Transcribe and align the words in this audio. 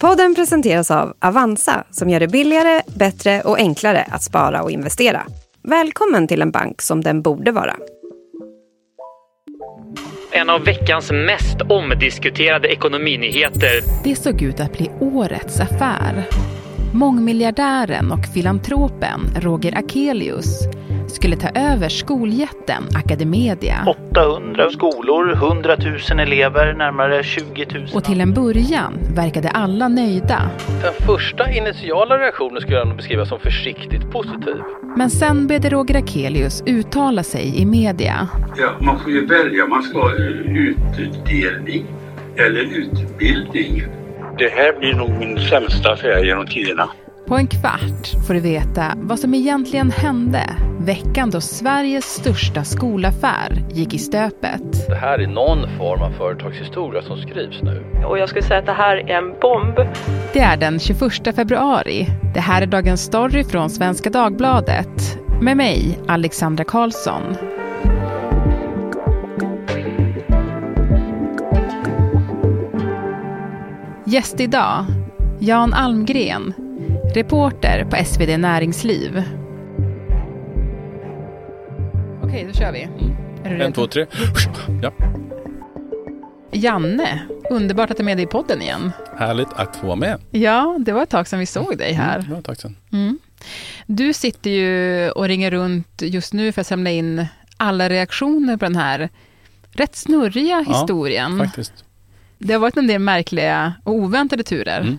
Podden 0.00 0.34
presenteras 0.34 0.90
av 0.90 1.14
Avanza 1.20 1.84
som 1.90 2.10
gör 2.10 2.20
det 2.20 2.28
billigare, 2.28 2.82
bättre 2.86 3.40
och 3.40 3.58
enklare 3.58 4.02
att 4.10 4.22
spara 4.22 4.62
och 4.62 4.70
investera. 4.70 5.26
Välkommen 5.62 6.28
till 6.28 6.42
en 6.42 6.50
bank 6.50 6.82
som 6.82 7.00
den 7.00 7.22
borde 7.22 7.52
vara. 7.52 7.76
En 10.32 10.50
av 10.50 10.64
veckans 10.64 11.10
mest 11.10 11.60
omdiskuterade 11.68 12.68
ekonominyheter. 12.68 14.04
Det 14.04 14.16
såg 14.16 14.42
ut 14.42 14.60
att 14.60 14.72
bli 14.72 14.90
årets 15.00 15.60
affär. 15.60 16.28
Mångmiljardären 16.94 18.12
och 18.12 18.26
filantropen 18.34 19.20
Roger 19.36 19.78
Akelius 19.78 20.68
skulle 21.08 21.36
ta 21.36 21.48
över 21.48 21.88
skoljätten 21.88 22.82
Academedia. 22.94 23.94
800 24.10 24.70
skolor, 24.70 25.32
100 25.32 25.76
000 26.10 26.20
elever, 26.20 26.74
närmare 26.74 27.22
20 27.22 27.66
000. 27.74 27.88
Och 27.94 28.04
till 28.04 28.20
en 28.20 28.34
början 28.34 28.98
verkade 29.14 29.48
alla 29.48 29.88
nöjda. 29.88 30.50
Den 30.82 31.06
första 31.06 31.52
initiala 31.52 32.18
reaktionen 32.18 32.60
skulle 32.60 32.76
jag 32.76 32.88
nog 32.88 32.96
beskriva 32.96 33.26
som 33.26 33.40
försiktigt 33.40 34.10
positiv. 34.10 34.56
Men 34.96 35.10
sen 35.10 35.46
började 35.46 35.68
Roger 35.70 35.98
Akelius 35.98 36.62
uttala 36.66 37.22
sig 37.22 37.62
i 37.62 37.66
media. 37.66 38.28
Ja, 38.56 38.70
man 38.80 39.00
får 39.00 39.12
ju 39.12 39.26
välja. 39.26 39.66
Man 39.66 39.82
ska 39.82 40.00
ha 40.00 40.12
utdelning 40.98 41.86
eller 42.36 42.60
utbildning. 42.60 43.82
Det 44.38 44.48
här 44.48 44.78
blir 44.78 44.94
nog 44.94 45.10
min 45.10 45.38
sämsta 45.38 45.92
affär 45.92 46.24
genom 46.24 46.46
tiderna. 46.46 46.88
På 47.28 47.36
en 47.36 47.46
kvart 47.46 48.26
får 48.26 48.34
du 48.34 48.40
veta 48.40 48.92
vad 48.96 49.18
som 49.18 49.34
egentligen 49.34 49.90
hände 49.90 50.56
veckan 50.80 51.30
då 51.30 51.40
Sveriges 51.40 52.04
största 52.04 52.64
skolaffär 52.64 53.64
gick 53.72 53.94
i 53.94 53.98
stöpet. 53.98 54.88
Det 54.88 54.94
här 54.94 55.18
är 55.18 55.26
någon 55.26 55.78
form 55.78 56.02
av 56.02 56.10
företagshistoria 56.10 57.02
som 57.02 57.18
skrivs 57.18 57.62
nu. 57.62 57.84
Och 58.06 58.18
jag 58.18 58.28
skulle 58.28 58.42
säga 58.42 58.58
att 58.60 58.66
det 58.66 58.72
här 58.72 58.96
är 58.96 59.10
en 59.10 59.34
bomb. 59.40 59.76
Det 60.32 60.40
är 60.40 60.56
den 60.56 60.78
21 60.78 61.36
februari. 61.36 62.06
Det 62.34 62.40
här 62.40 62.62
är 62.62 62.66
dagens 62.66 63.02
story 63.02 63.44
från 63.44 63.70
Svenska 63.70 64.10
Dagbladet. 64.10 65.18
Med 65.42 65.56
mig, 65.56 65.98
Alexandra 66.08 66.64
Karlsson. 66.64 67.22
Gäst 74.06 74.40
idag, 74.40 74.84
Jan 75.38 75.74
Almgren, 75.74 76.54
reporter 77.14 77.84
på 77.90 78.04
SvD 78.04 78.38
Näringsliv. 78.38 79.22
Okej, 82.22 82.44
då 82.48 82.52
kör 82.52 82.72
vi. 82.72 82.88
Mm. 83.44 83.60
En, 83.60 83.72
två, 83.72 83.86
tre. 83.86 84.06
Ja, 84.82 84.92
Janne, 86.52 87.22
underbart 87.50 87.90
att 87.90 87.96
du 87.96 88.02
är 88.02 88.04
med 88.04 88.16
dig 88.16 88.24
i 88.24 88.26
podden 88.28 88.62
igen. 88.62 88.92
härligt 89.16 89.48
att 89.56 89.76
få 89.76 89.86
vara 89.86 89.96
med. 89.96 90.20
Ja, 90.30 90.76
det 90.80 90.92
var 90.92 91.02
ett 91.02 91.08
tag 91.10 91.28
sedan 91.28 91.38
vi 91.38 91.46
såg 91.46 91.78
dig 91.78 91.92
här. 91.92 92.18
Mm, 92.18 92.30
Ja, 92.34 92.42
tack 92.42 92.60
sen. 92.60 92.76
Mm. 92.92 93.18
Du 93.86 94.12
sitter 94.12 94.50
ju 94.50 95.10
och 95.10 95.24
ringer 95.28 95.50
runt 95.50 96.02
just 96.02 96.32
nu 96.32 96.52
för 96.52 96.60
att 96.60 96.66
samla 96.66 96.90
in 96.90 97.26
alla 97.56 97.88
reaktioner 97.88 98.56
på 98.56 98.64
den 98.64 98.76
här 98.76 99.08
rätt 99.70 99.96
snurriga 99.96 100.64
Ja, 100.68 100.72
historien. 100.80 101.38
Faktiskt. 101.38 101.84
Det 102.38 102.52
har 102.52 102.60
varit 102.60 102.76
en 102.76 102.86
del 102.86 102.98
märkliga 102.98 103.74
och 103.84 103.92
oväntade 103.94 104.42
turer. 104.42 104.80
Mm. 104.80 104.98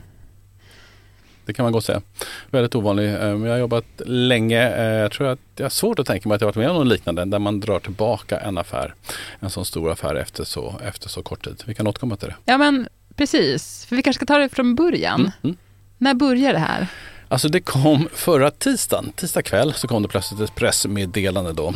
Det 1.50 1.53
kan 1.53 1.64
man 1.64 1.72
gott 1.72 1.86
säga. 1.86 2.02
Väldigt 2.50 2.75
ovanlig. 2.75 3.05
Eh, 3.05 3.14
Jag 3.19 3.38
har 3.52 3.58
jobbat 3.58 3.86
länge. 4.05 4.69
Eh, 4.69 4.83
Jag 4.83 5.11
tror 5.11 5.28
att 5.28 5.39
jag 5.55 5.66
har 5.66 5.69
svårt 5.69 6.00
att 6.00 6.08
tänka 6.08 6.30
mig 6.30 6.36
att 6.36 6.42
jag 6.42 6.47
varit 6.47 6.55
med 6.55 6.69
om 6.69 6.75
något 6.75 6.88
liknande 6.88 7.25
där 7.25 7.39
man 7.39 7.59
drar 7.59 7.80
tillbaka 7.80 8.39
en 8.39 8.58
affär. 8.58 8.94
En 9.39 9.50
sån 9.50 9.66
stor 9.66 9.92
affär 9.92 10.16
efter 10.16 10.44
så, 10.44 10.80
efter 10.86 11.09
så 11.09 11.23
kort 11.23 11.44
tid. 11.45 11.64
Vi 11.66 11.73
kan 11.73 11.88
återkomma 11.88 12.16
till 12.16 12.27
det. 12.27 12.36
Ja, 12.45 12.58
men 12.58 12.88
precis. 13.16 13.86
För 13.86 13.95
vi 13.95 14.02
kanske 14.02 14.17
ska 14.17 14.25
ta 14.33 14.38
det 14.39 14.50
från 14.50 14.75
början. 14.75 15.20
Mm, 15.20 15.31
mm. 15.44 15.58
När 15.97 16.14
börjar 16.14 16.53
det 16.53 16.59
här? 16.59 16.88
Alltså 17.27 17.47
det 17.50 17.61
kom 17.61 18.09
förra 18.14 18.52
tisdagen, 18.52 19.11
tisdag 19.16 19.42
kväll, 19.42 19.73
så 19.73 19.88
kom 19.88 20.02
det 20.02 20.08
plötsligt 20.09 20.42
ett 20.42 20.55
pressmeddelande 20.55 21.53
då. 21.53 21.73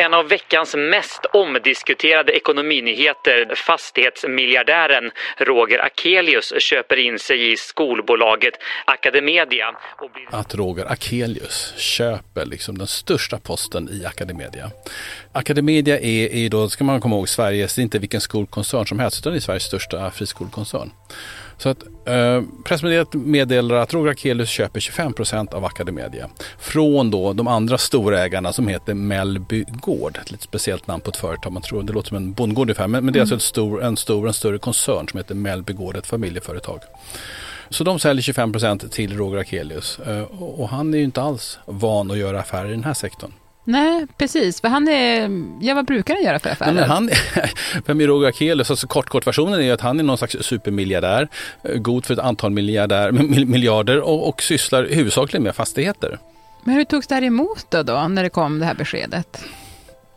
En 0.00 0.14
av 0.14 0.28
veckans 0.28 0.74
mest 0.74 1.24
omdiskuterade 1.32 2.32
ekonominyheter. 2.32 3.54
Fastighetsmiljardären 3.54 5.10
Roger 5.38 5.78
Akelius 5.78 6.52
köper 6.58 6.96
in 6.96 7.18
sig 7.18 7.52
i 7.52 7.56
skolbolaget 7.56 8.54
Academedia. 8.84 9.68
Och 9.98 10.10
blir... 10.10 10.40
att 10.40 10.54
Roger 10.54 10.92
Akelius 10.92 11.74
köper 11.76 12.46
liksom 12.46 12.78
den 12.78 12.86
största 12.86 13.38
posten 13.38 13.88
i 13.92 14.06
Academedia. 14.06 14.70
Academedia 15.32 16.00
är, 16.00 16.34
är 16.34 16.48
då, 16.48 16.68
ska 16.68 16.84
man 16.84 17.00
komma 17.00 17.16
ihåg, 17.16 17.28
Sveriges, 17.28 17.74
det 17.74 17.80
är 17.80 17.82
inte 17.82 17.98
vilken 17.98 18.20
skolkoncern 18.20 18.86
som 18.86 18.98
helst, 18.98 19.18
utan 19.18 19.32
det 19.32 19.38
är 19.38 19.40
Sveriges 19.40 19.62
största 19.62 20.10
friskolkoncern. 20.10 20.90
Så 21.58 21.68
att 21.68 21.82
eh, 22.04 22.42
pressmeddelandet 22.64 23.14
meddelar 23.14 23.76
att 23.76 23.94
Roger 23.94 24.10
Akelius 24.10 24.48
köper 24.48 24.80
25% 24.80 25.54
av 25.54 25.64
Academedia 25.64 26.28
från 26.58 27.10
då 27.10 27.32
de 27.32 27.48
andra 27.48 27.78
storägarna 27.78 28.52
som 28.52 28.68
heter 28.68 28.94
Mellby 28.94 29.64
Gård. 29.68 30.18
Ett 30.22 30.30
lite 30.30 30.44
speciellt 30.44 30.86
namn 30.86 31.00
på 31.00 31.10
ett 31.10 31.16
företag. 31.16 31.52
Man 31.52 31.62
tror 31.62 31.82
det 31.82 31.92
låter 31.92 32.08
som 32.08 32.16
en 32.16 32.32
bondgård 32.32 32.66
ungefär, 32.66 32.88
men, 32.88 33.04
men 33.04 33.12
det 33.12 33.18
är 33.18 33.20
alltså 33.20 33.36
ett 33.36 33.42
stor, 33.42 33.82
en 33.84 33.96
stor, 33.96 34.26
en 34.26 34.34
större 34.34 34.58
koncern 34.58 35.08
som 35.08 35.18
heter 35.18 35.34
Mellby 35.34 35.72
Gård, 35.72 35.96
ett 35.96 36.06
familjeföretag. 36.06 36.80
Så 37.70 37.84
de 37.84 37.98
säljer 37.98 38.22
25% 38.22 38.88
till 38.88 39.16
Roger 39.16 39.38
Akelius 39.38 39.98
Eh, 40.06 40.22
och 40.22 40.60
och 40.60 40.68
han 40.68 40.94
är 40.94 40.98
ju 40.98 41.04
inte 41.04 41.22
alls 41.22 41.58
van 41.66 42.10
att 42.10 42.18
göra 42.18 42.40
affärer 42.40 42.68
i 42.68 42.70
den 42.70 42.84
här 42.84 42.94
sektorn. 42.94 43.32
Nej, 43.68 44.06
precis. 44.16 44.60
För 44.60 44.68
han 44.68 44.88
är... 44.88 45.30
Ja, 45.60 45.74
vad 45.74 45.84
brukar 45.86 46.14
han 46.14 46.22
göra 46.24 46.38
för 46.38 46.50
affärer? 46.50 46.72
Nej, 46.72 46.80
men 46.80 46.90
han, 46.90 47.08
är 48.00 48.06
Roger 48.06 48.28
Akelius? 48.28 48.70
Alltså 48.70 48.86
kort, 48.86 49.08
kortversionen 49.08 49.60
är 49.60 49.72
att 49.72 49.80
han 49.80 50.00
är 50.00 50.04
någon 50.04 50.18
slags 50.18 50.36
supermiljardär, 50.40 51.28
eh, 51.62 51.74
god 51.74 52.06
för 52.06 52.14
ett 52.14 52.20
antal 52.20 52.50
miljardär, 52.50 53.12
mil- 53.12 53.46
miljarder 53.46 54.00
och, 54.00 54.28
och 54.28 54.42
sysslar 54.42 54.84
huvudsakligen 54.90 55.42
med 55.44 55.54
fastigheter. 55.56 56.18
Men 56.64 56.74
hur 56.74 56.84
togs 56.84 57.06
det 57.06 57.14
här 57.14 57.22
emot 57.24 57.66
då, 57.70 57.82
då, 57.82 58.08
när 58.08 58.22
det 58.22 58.30
kom 58.30 58.58
det 58.58 58.66
här 58.66 58.74
beskedet? 58.74 59.44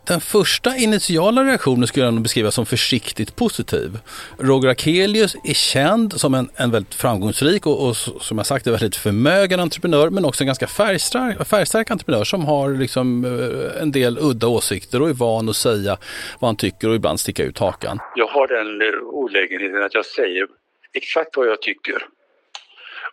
Den 0.06 0.20
första 0.20 0.76
initiala 0.76 1.44
reaktionen 1.44 1.86
skulle 1.86 2.04
jag 2.04 2.14
nog 2.14 2.22
beskriva 2.22 2.50
som 2.50 2.66
försiktigt 2.66 3.36
positiv. 3.36 3.98
Roger 4.38 4.68
Akelius 4.68 5.36
är 5.44 5.54
känd 5.54 6.20
som 6.20 6.34
en, 6.34 6.50
en 6.56 6.70
väldigt 6.70 6.94
framgångsrik 6.94 7.66
och, 7.66 7.88
och 7.88 7.96
som 7.96 8.38
jag 8.38 8.46
sagt 8.46 8.66
en 8.66 8.72
väldigt 8.72 8.96
förmögen 8.96 9.60
entreprenör 9.60 10.10
men 10.10 10.24
också 10.24 10.42
en 10.42 10.46
ganska 10.46 10.66
färgstark, 10.66 11.46
färgstark 11.48 11.90
entreprenör 11.90 12.24
som 12.24 12.44
har 12.44 12.70
liksom 12.70 13.24
eh, 13.24 13.82
en 13.82 13.92
del 13.92 14.18
udda 14.20 14.48
åsikter 14.48 15.02
och 15.02 15.08
är 15.08 15.14
van 15.14 15.48
att 15.48 15.56
säga 15.56 15.98
vad 16.40 16.48
han 16.48 16.56
tycker 16.56 16.88
och 16.88 16.94
ibland 16.94 17.20
sticka 17.20 17.44
ut 17.44 17.58
hakan. 17.58 17.98
Jag 18.16 18.26
har 18.26 18.46
den 18.48 18.82
eh, 18.82 19.02
olägenheten 19.02 19.82
att 19.82 19.94
jag 19.94 20.06
säger 20.06 20.46
exakt 20.94 21.36
vad 21.36 21.46
jag 21.46 21.62
tycker. 21.62 22.06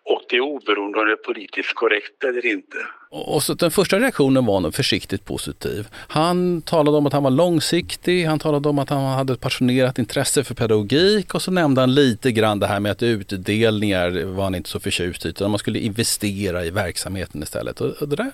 Och 0.03 0.21
det 0.29 0.35
är 0.35 0.41
oberoende 0.41 0.99
om 0.99 1.05
det 1.05 1.11
är 1.11 1.15
politiskt 1.15 1.75
korrekt 1.75 2.23
eller 2.23 2.45
inte. 2.45 2.77
Och 3.11 3.43
så 3.43 3.53
den 3.53 3.71
första 3.71 3.99
reaktionen 3.99 4.45
var 4.45 4.59
nog 4.59 4.75
försiktigt 4.75 5.25
positiv. 5.25 5.87
Han 5.93 6.61
talade 6.61 6.97
om 6.97 7.05
att 7.05 7.13
han 7.13 7.23
var 7.23 7.31
långsiktig, 7.31 8.25
han 8.25 8.39
talade 8.39 8.69
om 8.69 8.79
att 8.79 8.89
han 8.89 9.05
hade 9.05 9.33
ett 9.33 9.39
passionerat 9.41 9.99
intresse 9.99 10.43
för 10.43 10.55
pedagogik 10.55 11.35
och 11.35 11.41
så 11.41 11.51
nämnde 11.51 11.81
han 11.81 11.93
lite 11.95 12.31
grann 12.31 12.59
det 12.59 12.67
här 12.67 12.79
med 12.79 12.91
att 12.91 13.03
utdelningar 13.03 14.23
var 14.25 14.43
han 14.43 14.55
inte 14.55 14.69
så 14.69 14.79
förtjust 14.79 15.25
i 15.25 15.29
utan 15.29 15.51
man 15.51 15.59
skulle 15.59 15.79
investera 15.79 16.65
i 16.65 16.69
verksamheten 16.69 17.43
istället. 17.43 17.81
Och 17.81 18.07
det 18.09 18.15
där 18.15 18.31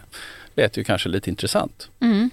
lät 0.56 0.78
ju 0.78 0.84
kanske 0.84 1.10
lite 1.10 1.30
intressant. 1.30 1.90
Mm. 2.00 2.30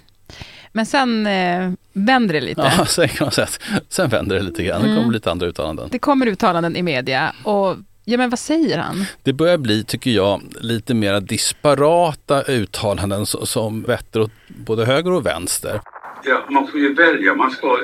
Men 0.71 0.85
sen 0.85 1.27
eh, 1.27 1.71
vänder 1.93 2.33
det 2.33 2.41
lite. 2.41 2.71
Ja, 2.77 2.85
sen 2.87 3.07
kan 3.09 3.25
man 3.25 3.31
säga 3.31 3.45
att 3.45 3.59
sen 3.89 4.09
vänder 4.09 4.35
det 4.35 4.41
lite 4.41 4.63
grann. 4.63 4.81
Det 4.81 4.87
Mm. 4.87 4.99
kommer 5.01 5.13
lite 5.13 5.31
andra 5.31 5.47
uttalanden. 5.47 5.89
Det 5.91 5.99
kommer 5.99 6.25
uttalanden 6.27 6.75
i 6.75 6.81
media 6.83 7.35
och 7.43 7.75
ja, 8.05 8.17
men 8.17 8.29
vad 8.29 8.39
säger 8.39 8.77
han? 8.77 9.05
Det 9.23 9.33
börjar 9.33 9.57
bli, 9.57 9.83
tycker 9.83 10.11
jag, 10.11 10.41
lite 10.61 10.93
mer 10.93 11.19
disparata 11.21 12.41
uttalanden 12.43 13.25
som, 13.25 13.81
vetter 13.83 14.21
åt 14.21 14.31
både 14.47 14.85
höger 14.85 15.11
och 15.11 15.25
vänster. 15.25 15.81
Ja, 16.25 16.45
man 16.49 16.67
får 16.67 16.79
ju 16.79 16.93
välja. 16.93 17.35
Man 17.35 17.51
ska 17.51 17.67
ha 17.67 17.77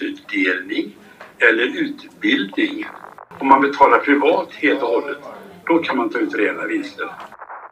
utdelning 0.00 0.96
eller 1.38 1.64
utbildning. 1.80 2.86
Om 3.40 3.48
man 3.48 3.60
betalar 3.60 3.98
privat 3.98 4.48
helt 4.52 4.82
och 4.82 4.88
hållet, 4.88 5.18
då 5.66 5.78
kan 5.78 5.96
man 5.96 6.10
ta 6.10 6.18
ut 6.18 6.34
rena 6.34 6.64
vinster. 6.66 7.06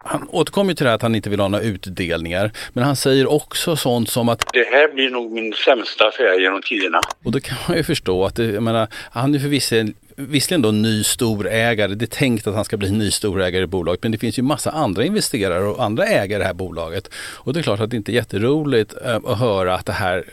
Han 0.05 0.29
återkommer 0.31 0.71
ju 0.71 0.75
till 0.75 0.85
det 0.85 0.91
här 0.91 0.95
att 0.95 1.03
han 1.03 1.15
inte 1.15 1.31
vill 1.31 1.41
ha 1.41 1.49
några 1.49 1.65
utdelningar. 1.65 2.53
Men 2.73 2.85
han 2.85 2.97
säger 2.97 3.33
också 3.33 3.77
sånt 3.77 4.11
som 4.11 4.29
att, 4.29 4.53
Det 4.53 4.67
här 4.71 4.95
blir 4.95 5.11
nog 5.11 5.33
min 5.33 5.53
sämsta 5.53 6.09
affär 6.09 6.41
genom 6.41 6.63
tiderna. 6.63 7.01
och 7.25 7.33
då 7.33 7.41
kan 7.41 7.57
man 7.69 7.77
ju 7.77 7.83
förstå 7.83 8.25
att 8.25 8.37
det, 8.37 8.45
jag 8.45 8.63
menar, 8.63 8.89
han 9.11 9.35
är 9.35 9.39
förvisso 9.39 9.77
visserligen 10.17 10.63
då 10.63 10.71
ny 10.71 11.05
storägare. 11.05 11.95
Det 11.95 12.05
är 12.05 12.07
tänkt 12.07 12.47
att 12.47 12.55
han 12.55 12.65
ska 12.65 12.77
bli 12.77 12.91
ny 12.91 13.11
storägare 13.11 13.63
i 13.63 13.67
bolaget. 13.67 14.03
Men 14.03 14.13
det 14.13 14.19
finns 14.19 14.39
ju 14.39 14.43
massa 14.43 14.71
andra 14.71 15.05
investerare 15.05 15.65
och 15.65 15.85
andra 15.85 16.07
ägare 16.07 16.37
i 16.37 16.39
det 16.39 16.45
här 16.45 16.55
bolaget. 16.55 17.09
Och 17.17 17.53
det 17.53 17.61
är 17.61 17.63
klart 17.63 17.81
att 17.81 17.91
det 17.91 17.97
inte 17.97 18.13
är 18.13 18.15
jätteroligt 18.15 18.95
eh, 19.05 19.17
att 19.17 19.39
höra 19.39 19.75
att 19.75 19.87
det 19.87 19.93
här 19.93 20.25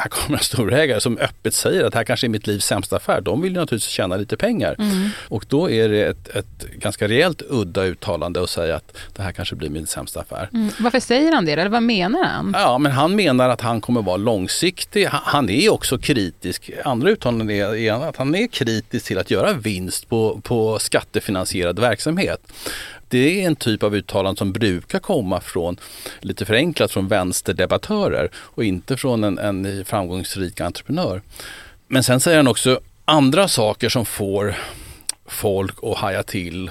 här 0.00 0.08
kommer 0.08 0.38
en 0.38 0.44
storägare 0.44 1.00
som 1.00 1.18
öppet 1.18 1.54
säger 1.54 1.84
att 1.84 1.92
det 1.92 1.98
här 1.98 2.04
kanske 2.04 2.26
är 2.26 2.28
mitt 2.28 2.46
livs 2.46 2.64
sämsta 2.64 2.96
affär. 2.96 3.20
De 3.20 3.42
vill 3.42 3.52
ju 3.52 3.60
naturligtvis 3.60 3.90
tjäna 3.92 4.16
lite 4.16 4.36
pengar. 4.36 4.76
Mm. 4.78 5.08
Och 5.28 5.44
då 5.48 5.70
är 5.70 5.88
det 5.88 6.06
ett, 6.06 6.28
ett 6.28 6.70
ganska 6.74 7.08
rejält 7.08 7.42
udda 7.48 7.84
uttalande 7.84 8.42
att 8.42 8.50
säga 8.50 8.76
att 8.76 8.96
det 9.16 9.22
här 9.22 9.32
kanske 9.32 9.56
blir 9.56 9.70
min 9.70 9.86
sämsta 9.86 10.20
affär. 10.20 10.48
Mm. 10.52 10.68
Varför 10.78 11.00
säger 11.00 11.32
han 11.32 11.44
det? 11.44 11.52
Eller 11.52 11.68
vad 11.68 11.82
menar 11.82 12.24
han? 12.24 12.54
Ja, 12.58 12.78
men 12.78 12.92
han 12.92 13.16
menar 13.16 13.48
att 13.48 13.60
han 13.60 13.80
kommer 13.80 14.02
vara 14.02 14.16
långsiktig. 14.16 15.06
Han- 15.06 15.50
är 15.50 15.72
också 15.72 15.98
kritisk. 15.98 16.70
Andra 16.84 17.10
uttalanden 17.10 17.50
är, 17.50 17.74
är 17.74 18.08
att 18.08 18.16
han 18.16 18.34
är 18.34 18.46
kritisk 18.46 19.06
till 19.06 19.18
att 19.18 19.30
göra 19.30 19.52
vinst 19.52 20.08
på, 20.08 20.40
på 20.42 20.78
skattefinansierad 20.78 21.78
verksamhet. 21.78 22.40
Det 23.10 23.42
är 23.42 23.46
en 23.46 23.56
typ 23.56 23.82
av 23.82 23.94
uttalande 23.94 24.38
som 24.38 24.52
brukar 24.52 24.98
komma 24.98 25.40
från, 25.40 25.76
lite 26.20 26.44
förenklat, 26.44 26.92
från 26.92 27.08
vänsterdebattörer 27.08 28.30
och 28.34 28.64
inte 28.64 28.96
från 28.96 29.24
en, 29.24 29.38
en 29.38 29.84
framgångsrik 29.84 30.60
entreprenör. 30.60 31.22
Men 31.86 32.02
sen 32.02 32.20
säger 32.20 32.36
han 32.36 32.48
också 32.48 32.80
andra 33.04 33.48
saker 33.48 33.88
som 33.88 34.06
får 34.06 34.54
folk 35.26 35.76
att 35.82 35.98
haja 35.98 36.22
till 36.22 36.70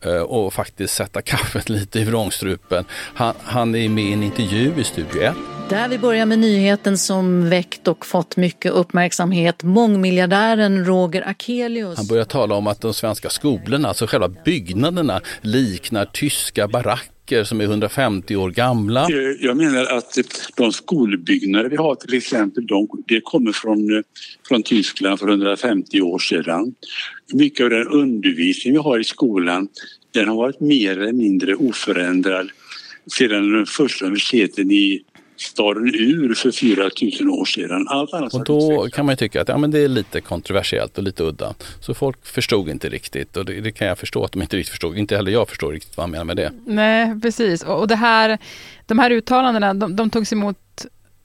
eh, 0.00 0.12
och 0.12 0.54
faktiskt 0.54 0.94
sätta 0.94 1.22
kaffet 1.22 1.68
lite 1.68 2.00
i 2.00 2.04
vrångstrupen. 2.04 2.84
Han, 2.90 3.34
han 3.44 3.74
är 3.74 3.88
med 3.88 4.04
i 4.04 4.12
en 4.12 4.22
intervju 4.22 4.72
i 4.78 4.84
Studio 4.84 5.22
1 5.22 5.34
där 5.70 5.88
vi 5.88 5.98
börjar 5.98 6.26
med 6.26 6.38
nyheten 6.38 6.98
som 6.98 7.48
väckt 7.50 7.88
och 7.88 8.06
fått 8.06 8.36
mycket 8.36 8.72
uppmärksamhet. 8.72 9.62
Mångmiljardären 9.62 10.84
Roger 10.84 11.28
Akelius. 11.28 11.96
Han 11.96 12.06
börjar 12.06 12.24
tala 12.24 12.54
om 12.54 12.66
att 12.66 12.80
de 12.80 12.94
svenska 12.94 13.28
skolorna, 13.30 13.88
alltså 13.88 14.06
själva 14.06 14.28
byggnaderna, 14.28 15.20
liknar 15.42 16.04
tyska 16.04 16.68
baracker 16.68 17.44
som 17.44 17.60
är 17.60 17.64
150 17.64 18.36
år 18.36 18.50
gamla. 18.50 19.00
Eh, 19.02 19.08
Jag 19.40 19.56
menar 19.56 19.84
att 19.84 20.18
de 20.56 20.72
skolbyggnader 20.72 21.70
vi 21.70 21.76
har 21.76 21.94
till 21.94 22.14
exempel, 22.14 22.66
de, 22.66 22.88
det 23.06 23.20
kommer 23.20 23.52
från, 23.52 23.96
eh, 23.96 24.02
från 24.48 24.62
Tyskland 24.62 25.18
för 25.20 25.28
150 25.28 26.00
år 26.00 26.18
sedan. 26.18 26.74
Mycket 27.32 27.64
av 27.64 27.70
den 27.70 27.88
undervisning 27.88 28.72
vi 28.74 28.78
har 28.80 28.98
i 29.00 29.04
skolan 29.04 29.68
den 30.10 30.28
har 30.28 30.36
varit 30.36 30.60
mer 30.60 31.00
eller 31.00 31.12
mindre 31.12 31.54
oförändrad 31.54 32.48
sedan 33.12 33.52
den 33.52 33.66
första 33.66 34.04
universiteten 34.04 34.70
i 34.70 35.02
staden 35.38 35.94
Ur 35.94 36.34
för 36.34 36.50
4000 36.50 37.28
år 37.30 37.44
sedan. 37.44 37.86
Allt 37.88 38.14
annat 38.14 38.34
Och 38.34 38.44
då 38.44 38.88
kan 38.92 39.06
man 39.06 39.12
ju 39.12 39.16
tycka 39.16 39.40
att 39.40 39.48
ja, 39.48 39.58
men 39.58 39.70
det 39.70 39.78
är 39.78 39.88
lite 39.88 40.20
kontroversiellt 40.20 40.98
och 40.98 41.04
lite 41.04 41.22
udda. 41.22 41.54
Så 41.80 41.94
folk 41.94 42.26
förstod 42.26 42.68
inte 42.68 42.88
riktigt 42.88 43.36
och 43.36 43.44
det, 43.44 43.60
det 43.60 43.72
kan 43.72 43.88
jag 43.88 43.98
förstå 43.98 44.24
att 44.24 44.32
de 44.32 44.42
inte 44.42 44.56
riktigt 44.56 44.70
förstod. 44.70 44.98
Inte 44.98 45.16
heller 45.16 45.32
jag 45.32 45.48
förstår 45.48 45.72
riktigt 45.72 45.96
vad 45.96 46.04
han 46.04 46.10
menar 46.10 46.24
med 46.24 46.36
det. 46.36 46.52
Nej, 46.66 47.20
precis. 47.22 47.62
Och, 47.62 47.80
och 47.80 47.88
det 47.88 47.96
här, 47.96 48.38
de 48.86 48.98
här 48.98 49.10
uttalandena, 49.10 49.74
de, 49.74 49.96
de 49.96 50.10
togs 50.10 50.32
emot 50.32 50.56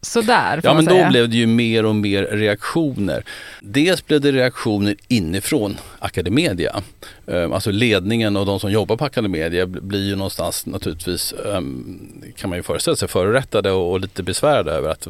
sådär, 0.04 0.62
Ja 0.64 0.74
men 0.74 0.86
då 0.86 1.10
blev 1.10 1.30
det 1.30 1.38
ju 1.38 1.48
mer 1.48 1.86
och 1.86 1.96
mer 1.96 2.24
reaktioner. 2.24 3.24
Dels 3.62 4.06
blev 4.06 4.22
det 4.22 4.32
reaktioner 4.32 4.96
inifrån 5.08 5.78
Academedia. 6.00 6.82
Eh, 7.28 7.52
Alltså 7.52 7.72
ledningen 7.72 8.38
och 8.38 8.46
de 8.46 8.60
som 8.60 8.72
jobbar 8.72 8.96
på 8.96 9.06
Academedia 9.06 9.66
bl- 9.66 9.82
blir 9.82 10.08
ju 10.08 10.16
någonstans 10.16 10.66
naturligtvis, 10.66 11.34
ehm, 11.54 12.00
kan 12.38 12.50
man 12.50 12.60
ju 12.60 12.64
föreställa 12.64 12.96
sig, 12.96 13.08
förorättade 13.08 13.72
och 13.72 14.00
lite 14.00 14.24
besvärade 14.24 14.72
över 14.72 14.90
att 14.90 15.08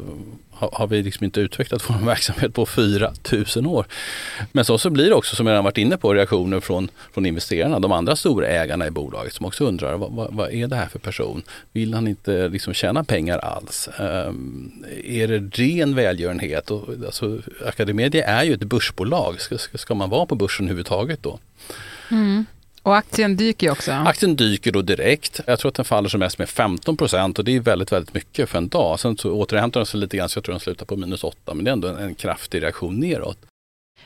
ha- 0.50 0.70
har 0.72 0.86
vi 0.86 1.02
liksom 1.02 1.24
inte 1.24 1.40
utvecklat 1.40 1.90
vår 1.90 1.94
verksamhet 2.06 2.54
på 2.54 2.66
4000 2.66 3.66
år. 3.66 3.86
Men 4.52 4.64
så, 4.64 4.78
så 4.78 4.90
blir 4.90 5.04
det 5.08 5.14
också, 5.14 5.36
som 5.36 5.46
jag 5.46 5.52
redan 5.52 5.64
varit 5.64 5.78
inne 5.78 5.96
på, 5.96 6.14
reaktioner 6.14 6.60
från, 6.60 6.88
från 7.14 7.26
investerarna, 7.26 7.78
de 7.78 7.92
andra 7.92 8.16
stora 8.16 8.46
ägarna 8.46 8.86
i 8.86 8.90
bolaget 8.90 9.32
som 9.32 9.46
också 9.46 9.64
undrar 9.64 9.96
vad, 9.96 10.12
vad, 10.12 10.34
vad 10.34 10.52
är 10.52 10.66
det 10.66 10.76
här 10.76 10.86
för 10.86 10.98
person? 10.98 11.42
Vill 11.72 11.94
han 11.94 12.08
inte 12.08 12.48
liksom 12.48 12.74
tjäna 12.74 13.04
pengar 13.04 13.38
alls? 13.38 13.88
Ehm, 14.00 14.72
är 15.04 15.28
det 15.28 15.38
ren 15.38 15.94
välgörenhet? 15.94 16.70
Och, 16.70 16.88
alltså, 17.06 17.38
Academedia 17.66 18.26
är 18.26 18.44
ju 18.44 18.54
ett 18.54 18.64
börsbolag. 18.64 19.40
Ska, 19.40 19.58
ska, 19.58 19.94
man 19.94 20.10
vara 20.10 20.26
på 20.26 20.34
börsen 20.34 20.66
överhuvudtaget 20.66 21.22
då? 21.22 21.38
Mm. 22.10 22.46
Och 22.82 22.96
aktien 22.96 23.36
dyker 23.36 23.66
ju 23.66 23.70
också. 23.70 23.92
Aktien 23.92 24.36
dyker 24.36 24.72
då 24.72 24.82
direkt. 24.82 25.40
Jag 25.46 25.58
tror 25.58 25.68
att 25.68 25.74
den 25.74 25.84
faller 25.84 26.08
som 26.08 26.20
mest 26.20 26.38
med 26.38 26.48
15 26.48 26.96
procent 26.96 27.38
och 27.38 27.44
det 27.44 27.56
är 27.56 27.60
väldigt, 27.60 27.92
väldigt 27.92 28.14
mycket 28.14 28.48
för 28.48 28.58
en 28.58 28.68
dag. 28.68 29.00
Sen 29.00 29.16
så 29.16 29.32
återhämtar 29.32 29.80
den 29.80 29.86
sig 29.86 30.00
lite 30.00 30.16
grann 30.16 30.28
så 30.28 30.38
jag 30.38 30.44
tror 30.44 30.52
den 30.52 30.60
slutar 30.60 30.86
på 30.86 30.96
minus 30.96 31.24
8 31.24 31.54
men 31.54 31.64
det 31.64 31.70
är 31.70 31.72
ändå 31.72 31.88
en, 31.88 31.96
en 31.96 32.14
kraftig 32.14 32.62
reaktion 32.62 33.00
neråt. 33.00 33.38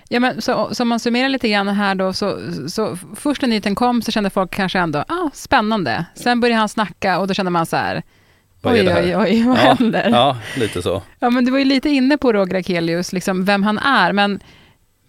Ja, 0.09 0.21
men 0.21 0.43
så, 0.43 0.75
så 0.75 0.83
om 0.83 0.89
man 0.89 1.01
summerar 1.01 1.29
lite 1.29 1.49
grann 1.49 1.69
här 1.69 1.95
då, 1.95 2.13
så, 2.13 2.39
så 2.69 2.99
först 3.17 3.43
när 3.43 3.49
nyheten 3.49 3.75
kom 3.75 4.03
så 4.03 4.13
kände 4.13 4.31
folk 4.31 4.55
kanske 4.55 4.79
ändå, 4.79 4.99
ah, 5.09 5.31
spännande. 5.33 6.05
Sen 6.15 6.41
började 6.41 6.59
han 6.59 6.69
snacka 6.69 7.19
och 7.19 7.29
då 7.29 7.35
kände 7.35 7.51
man 7.51 7.67
så 7.67 7.77
här, 7.77 8.03
Vad 8.61 8.75
är 8.75 8.81
oj, 8.81 8.85
det 8.85 8.93
här? 8.93 9.03
oj, 9.03 9.17
oj, 9.17 9.43
vad 9.43 9.59
ja, 9.59 9.75
händer? 9.79 10.09
Ja, 10.11 10.37
lite 10.57 10.83
så. 10.83 11.03
Ja, 11.19 11.31
men 11.31 11.45
du 11.45 11.51
var 11.51 11.59
ju 11.59 11.65
lite 11.65 11.89
inne 11.89 12.19
på 12.19 12.33
Roger 12.33 12.55
Akelius, 12.55 13.13
liksom 13.13 13.45
vem 13.45 13.63
han 13.63 13.79
är, 13.79 14.13
men, 14.13 14.41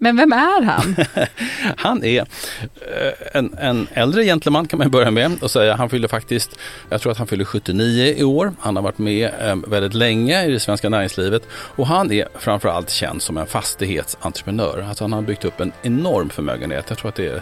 men 0.01 0.17
vem 0.17 0.33
är 0.33 0.61
han? 0.61 0.95
Han 1.77 2.03
är 2.03 2.21
eh, 2.21 3.11
en, 3.33 3.57
en 3.59 3.87
äldre 3.93 4.23
gentleman 4.23 4.67
kan 4.67 4.79
man 4.79 4.91
börja 4.91 5.11
med 5.11 5.43
och 5.43 5.51
säga. 5.51 5.75
Han 5.75 5.89
fyller 5.89 6.07
faktiskt, 6.07 6.59
jag 6.89 7.01
tror 7.01 7.11
att 7.11 7.17
han 7.17 7.27
fyller 7.27 7.45
79 7.45 8.13
i 8.17 8.23
år. 8.23 8.53
Han 8.59 8.75
har 8.75 8.83
varit 8.83 8.97
med 8.97 9.31
eh, 9.39 9.55
väldigt 9.67 9.93
länge 9.93 10.45
i 10.45 10.51
det 10.51 10.59
svenska 10.59 10.89
näringslivet 10.89 11.43
och 11.51 11.87
han 11.87 12.11
är 12.11 12.27
framförallt 12.39 12.89
känd 12.89 13.21
som 13.21 13.37
en 13.37 13.47
fastighetsentreprenör. 13.47 14.85
Alltså 14.89 15.03
han 15.03 15.13
har 15.13 15.21
byggt 15.21 15.45
upp 15.45 15.59
en 15.59 15.71
enorm 15.81 16.29
förmögenhet. 16.29 16.85
Jag 16.89 16.97
tror 16.97 17.09
att 17.09 17.15
det 17.15 17.27
är 17.27 17.41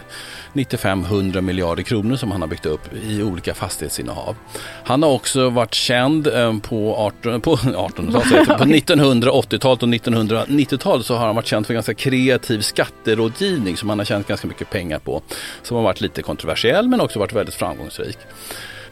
95-100 0.52 1.40
miljarder 1.40 1.82
kronor 1.82 2.16
som 2.16 2.30
han 2.30 2.40
har 2.40 2.48
byggt 2.48 2.66
upp 2.66 2.94
i 3.08 3.22
olika 3.22 3.54
fastighetsinnehav. 3.54 4.36
Han 4.84 5.02
har 5.02 5.10
också 5.10 5.50
varit 5.50 5.74
känd 5.74 6.26
eh, 6.26 6.58
på, 6.58 6.96
18, 6.96 7.40
på, 7.40 7.58
18, 7.76 8.12
på 8.12 8.18
1980-talet 8.20 9.82
och 9.82 9.88
1990-talet 9.88 11.06
så 11.06 11.14
har 11.14 11.26
han 11.26 11.36
varit 11.36 11.46
känd 11.46 11.66
för 11.66 11.74
ganska 11.74 11.94
kreativ 11.94 12.47
skatterådgivning 12.62 13.76
som 13.76 13.88
han 13.88 13.98
har 13.98 14.04
tjänat 14.04 14.26
ganska 14.26 14.48
mycket 14.48 14.70
pengar 14.70 14.98
på. 14.98 15.22
Som 15.62 15.76
har 15.76 15.84
varit 15.84 16.00
lite 16.00 16.22
kontroversiell 16.22 16.88
men 16.88 17.00
också 17.00 17.18
varit 17.18 17.32
väldigt 17.32 17.54
framgångsrik. 17.54 18.18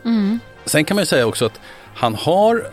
Mm. 0.04 0.38
Sen 0.64 0.84
kan 0.84 0.94
man 0.94 1.02
ju 1.02 1.06
säga 1.06 1.26
också 1.26 1.46
att 1.46 1.60
han 1.94 2.14
har 2.14 2.70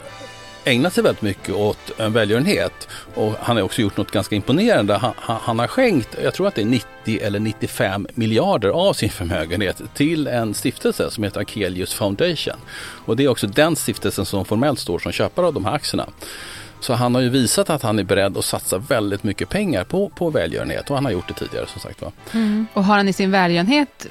ägnat 0.65 0.94
sig 0.94 1.03
väldigt 1.03 1.21
mycket 1.21 1.56
åt 1.56 2.00
en 2.00 2.13
välgörenhet 2.13 2.88
och 3.15 3.33
han 3.39 3.56
har 3.56 3.63
också 3.63 3.81
gjort 3.81 3.97
något 3.97 4.12
ganska 4.12 4.35
imponerande. 4.35 4.94
Han, 4.94 5.13
han, 5.18 5.38
han 5.41 5.59
har 5.59 5.68
skänkt, 5.68 6.18
jag 6.24 6.33
tror 6.33 6.47
att 6.47 6.56
det 6.56 6.62
är 6.62 6.65
90 6.65 7.19
eller 7.21 7.39
95 7.39 8.07
miljarder 8.13 8.69
av 8.69 8.94
sin 8.94 9.09
förmögenhet 9.09 9.81
till 9.94 10.27
en 10.27 10.53
stiftelse 10.53 11.12
som 11.12 11.24
heter 11.24 11.41
Akelius 11.41 11.94
Foundation. 11.94 12.57
Och 13.06 13.15
det 13.15 13.24
är 13.24 13.27
också 13.27 13.47
den 13.47 13.75
stiftelsen 13.75 14.25
som 14.25 14.45
formellt 14.45 14.79
står 14.79 15.00
som 15.00 15.12
köpare 15.12 15.45
av 15.45 15.53
de 15.53 15.65
här 15.65 15.74
aktierna. 15.74 16.07
Så 16.83 16.94
han 16.94 17.15
har 17.15 17.21
ju 17.21 17.30
visat 17.30 17.69
att 17.69 17.81
han 17.83 18.00
är 18.00 18.03
beredd 18.03 18.38
att 18.38 18.45
satsa 18.45 18.77
väldigt 18.77 19.24
mycket 19.24 19.50
pengar 19.50 19.83
på, 19.83 20.09
på 20.09 20.30
välgörenhet 20.30 20.89
och 20.89 20.95
han 20.95 21.06
har 21.06 21.12
gjort 21.12 21.27
det 21.27 21.33
tidigare 21.33 21.68
som 21.68 21.81
sagt 21.81 22.01
var. 22.01 22.12
Mm. 22.33 22.65
Och 22.74 22.83
har 22.83 22.97
han 22.97 23.07
i 23.07 23.13
sin 23.13 23.31
välgörenhet 23.31 24.07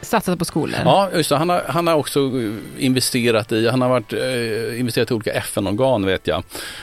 satsat 0.00 0.38
på 0.38 0.44
skolor? 0.44 0.78
Ja, 0.84 1.10
just 1.14 1.30
det. 1.30 1.36
Han 1.36 1.48
har, 1.48 1.62
han 1.68 1.86
har 1.86 1.94
också 1.94 2.20
eh, 2.20 2.84
investerat 2.84 3.52
i, 3.52 3.68
han 3.68 3.80
har 3.82 3.88
varit, 3.88 4.12
eh, 4.12 4.80
investerat 4.80 5.10
i 5.10 5.14
olika 5.14 5.32
FN-organ 5.32 6.06
vet 6.06 6.26
jag. 6.26 6.42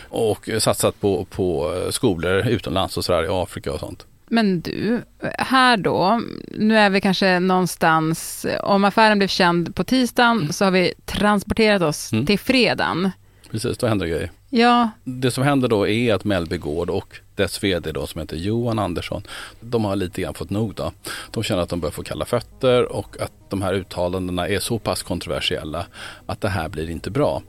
Och 0.10 0.50
satsat 0.60 1.00
på, 1.02 1.26
på 1.26 1.74
eh, 1.76 1.92
skolor 1.92 2.48
utomlands 2.48 2.98
och 2.98 3.06
sådär 3.06 3.24
i 3.24 3.28
Afrika 3.30 3.72
och 3.74 3.80
sånt. 3.80 4.06
Men 4.32 4.62
du, 4.62 5.02
här 5.38 5.78
då, 5.78 6.22
nu 6.48 6.78
är 6.78 6.90
vi 6.90 7.02
kanske 7.02 7.40
någonstans, 7.40 8.46
om 8.64 8.84
affären 8.84 9.18
blev 9.18 9.28
känd 9.28 9.76
på 9.76 9.84
tisdagen 9.84 10.54
så 10.54 10.66
har 10.66 10.72
vi 10.72 10.94
transporterat 11.06 11.82
oss 11.82 12.12
Mm. 12.14 12.26
till 12.26 12.40
fredagen. 12.40 13.12
Precis, 13.52 13.78
då 13.78 13.88
händer 13.88 14.06
det 14.06 14.12
grejer. 14.12 14.32
Ja, 14.52 14.90
Det 15.04 15.32
som 15.32 15.44
händer 15.44 15.68
då 15.68 15.88
är 15.88 16.14
att 16.14 16.24
Mellby 16.24 16.58
Gård 16.58 16.90
och 16.90 17.20
dess 17.36 17.64
vd 17.64 17.92
då 17.92 18.08
som 18.08 18.22
heter 18.22 18.38
Johan 18.38 18.80
Andersson, 18.80 19.24
de 19.60 19.86
har 19.86 19.96
lite 19.96 20.22
grann 20.22 20.34
fått 20.34 20.50
nog 20.50 20.76
då. 20.76 20.92
De 21.32 21.44
känner 21.44 21.62
att 21.62 21.70
de 21.70 21.80
börjar 21.80 21.92
få 21.92 22.04
kalla 22.04 22.26
fötter 22.26 22.92
och 22.92 23.22
att 23.22 23.32
de 23.50 23.62
här 23.62 23.74
uttalandena 23.74 24.48
är 24.48 24.60
så 24.60 24.80
pass 24.80 25.04
kontroversiella 25.04 25.86
att 26.26 26.42
det 26.42 26.50
här 26.50 26.70
blir 26.70 26.90
inte 26.90 27.12
bra. 27.12 27.42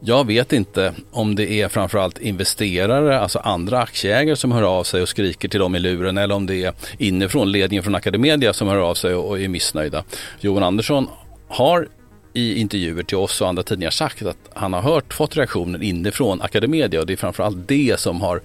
Jag 0.00 0.26
vet 0.26 0.52
inte 0.52 0.94
om 1.12 1.34
det 1.34 1.52
är 1.52 1.68
framförallt 1.68 2.18
investerare, 2.18 3.20
alltså 3.20 3.38
andra 3.38 3.82
aktieägare 3.82 4.36
som 4.36 4.52
hör 4.52 4.62
av 4.62 4.84
sig 4.84 5.02
och 5.02 5.08
skriker 5.08 5.48
till 5.48 5.60
dem 5.60 5.74
i 5.74 5.78
luren 5.78 6.18
eller 6.18 6.34
om 6.34 6.46
det 6.46 6.64
är 6.64 6.74
inifrån 6.98 7.52
ledningen 7.52 7.82
från 7.82 7.94
Academedia 7.94 8.52
som 8.52 8.68
hör 8.68 8.78
av 8.78 8.94
sig 8.94 9.14
och 9.14 9.40
är 9.40 9.48
missnöjda. 9.48 10.04
Johan 10.40 10.62
Andersson 10.62 11.08
har 11.48 11.88
i 12.34 12.60
intervjuer 12.60 13.02
till 13.02 13.16
oss 13.16 13.40
och 13.40 13.48
andra 13.48 13.62
tidningar 13.62 13.90
sagt 13.90 14.22
att 14.22 14.36
han 14.52 14.72
har 14.72 14.82
hört, 14.82 15.14
fått 15.14 15.36
reaktioner 15.36 15.82
inifrån 15.82 16.42
Academedia 16.42 17.00
och 17.00 17.06
det 17.06 17.12
är 17.12 17.16
framförallt 17.16 17.68
det 17.68 18.00
som 18.00 18.20
har 18.20 18.40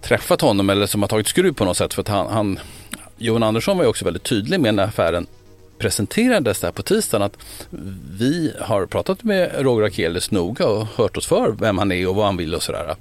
träffat 0.00 0.40
honom 0.40 0.70
eller 0.70 0.86
som 0.86 1.02
har 1.02 1.08
tagit 1.08 1.28
skruv 1.28 1.52
på 1.52 1.64
något 1.64 1.76
sätt. 1.76 1.94
För 1.94 2.00
att 2.00 2.08
han, 2.08 2.26
han, 2.26 2.58
Johan 3.16 3.42
Andersson 3.42 3.76
var 3.76 3.84
ju 3.84 3.90
också 3.90 4.04
väldigt 4.04 4.22
tydlig 4.22 4.60
med 4.60 4.74
när 4.74 4.84
affären 4.84 5.26
presenterades 5.78 6.60
där 6.60 6.72
på 6.72 6.82
tisdagen 6.82 7.22
att 7.22 7.66
vi 8.18 8.52
har 8.60 8.86
pratat 8.86 9.22
med 9.22 9.50
Roger 9.58 9.86
Akelius 9.86 10.30
noga 10.30 10.66
och 10.66 10.86
hört 10.86 11.16
oss 11.16 11.26
för 11.26 11.52
vem 11.58 11.78
han 11.78 11.92
är 11.92 12.08
och 12.08 12.14
vad 12.14 12.24
han 12.24 12.36
vill 12.36 12.54
och 12.54 12.62
sådär. 12.62 12.94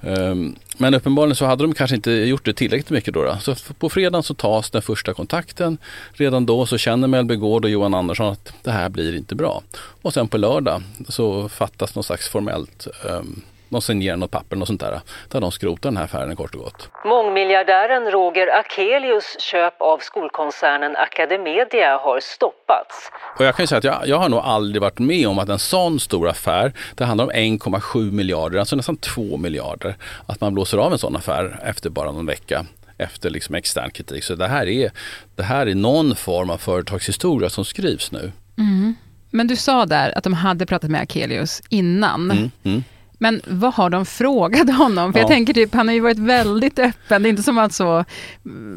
Ehm, 0.00 0.56
men 0.76 0.94
uppenbarligen 0.94 1.36
så 1.36 1.44
hade 1.46 1.64
de 1.64 1.74
kanske 1.74 1.96
inte 1.96 2.10
gjort 2.10 2.44
det 2.44 2.52
tillräckligt 2.52 2.90
mycket 2.90 3.14
då. 3.14 3.22
då. 3.22 3.36
Så 3.40 3.54
på 3.78 3.88
fredagen 3.88 4.22
så 4.22 4.34
tas 4.34 4.70
den 4.70 4.82
första 4.82 5.14
kontakten. 5.14 5.78
Redan 6.12 6.46
då 6.46 6.66
så 6.66 6.78
känner 6.78 7.08
Mellby 7.08 7.36
Gård 7.36 7.64
och 7.64 7.70
Johan 7.70 7.94
Andersson 7.94 8.32
att 8.32 8.52
det 8.62 8.70
här 8.70 8.88
blir 8.88 9.16
inte 9.16 9.34
bra. 9.34 9.62
Och 10.02 10.14
sen 10.14 10.28
på 10.28 10.36
lördag 10.36 10.82
så 11.08 11.48
fattas 11.48 11.94
någon 11.94 12.04
slags 12.04 12.28
formellt 12.28 12.86
ehm, 13.08 13.42
de 13.68 13.82
signerar 13.82 14.16
något 14.16 14.30
papper 14.30 14.60
och 14.60 14.66
sånt 14.66 14.80
där. 14.80 15.00
Där 15.28 15.40
de 15.40 15.52
skrotar 15.52 15.90
den 15.90 15.96
här 15.96 16.04
affären 16.04 16.36
kort 16.36 16.54
och 16.54 16.60
gott. 16.60 16.90
Mångmiljardären 17.04 18.10
Roger 18.10 18.58
Akelius 18.60 19.36
köp 19.40 19.80
av 19.80 19.98
skolkoncernen 19.98 20.96
Academedia 20.96 21.98
har 21.98 22.20
stoppats. 22.20 23.10
Och 23.38 23.44
jag 23.44 23.56
kan 23.56 23.66
säga 23.66 23.78
att 23.78 23.84
jag, 23.84 24.08
jag 24.08 24.16
har 24.16 24.28
nog 24.28 24.40
aldrig 24.40 24.82
varit 24.82 24.98
med 24.98 25.28
om 25.28 25.38
att 25.38 25.48
en 25.48 25.58
sån 25.58 26.00
stor 26.00 26.28
affär, 26.28 26.72
det 26.94 27.04
handlar 27.04 27.24
om 27.24 27.30
1,7 27.30 28.12
miljarder, 28.12 28.58
alltså 28.58 28.76
nästan 28.76 28.96
2 28.96 29.36
miljarder, 29.36 29.96
att 30.26 30.40
man 30.40 30.54
blåser 30.54 30.78
av 30.78 30.92
en 30.92 30.98
sån 30.98 31.16
affär 31.16 31.60
efter 31.64 31.90
bara 31.90 32.12
någon 32.12 32.26
vecka 32.26 32.66
efter 32.98 33.30
liksom 33.30 33.54
extern 33.54 33.90
kritik. 33.90 34.24
Så 34.24 34.34
det 34.34 34.48
här, 34.48 34.66
är, 34.66 34.90
det 35.36 35.42
här 35.42 35.66
är 35.66 35.74
någon 35.74 36.16
form 36.16 36.50
av 36.50 36.58
företagshistoria 36.58 37.50
som 37.50 37.64
skrivs 37.64 38.12
nu. 38.12 38.32
Mm. 38.58 38.94
Men 39.30 39.46
du 39.46 39.56
sa 39.56 39.86
där 39.86 40.18
att 40.18 40.24
de 40.24 40.32
hade 40.34 40.66
pratat 40.66 40.90
med 40.90 41.00
Akelius 41.00 41.62
innan. 41.68 42.30
Mm, 42.30 42.50
mm. 42.62 42.84
Men 43.18 43.40
vad 43.46 43.74
har 43.74 43.90
de 43.90 44.06
frågat 44.06 44.70
honom? 44.76 45.12
För 45.12 45.18
ja. 45.18 45.22
jag 45.22 45.28
tänker 45.28 45.54
typ, 45.54 45.74
han 45.74 45.88
har 45.88 45.94
ju 45.94 46.00
varit 46.00 46.18
väldigt 46.18 46.78
öppen. 46.78 47.22
Det 47.22 47.28
är 47.28 47.30
inte 47.30 47.42
som 47.42 47.58
att 47.58 47.72
så, 47.72 48.04